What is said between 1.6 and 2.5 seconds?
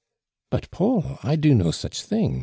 suph thing